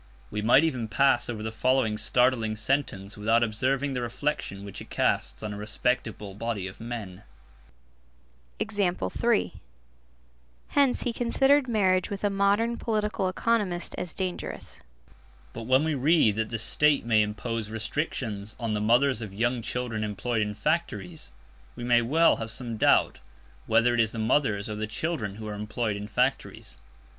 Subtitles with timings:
[0.31, 4.89] We might even pass over the following startling sentence without observing the reflection which it
[4.89, 7.21] casts on a respectable body of men:
[8.59, 14.79] Hence he considered marriage with a modern political economist as dangerous.
[15.53, 19.61] But when we read that "the State may impose restrictions on the mothers of young
[19.61, 21.31] children employed in factories,"
[21.75, 23.19] we may well have some doubt
[23.67, 26.79] whether it is the mothers or the children who are employed in factories.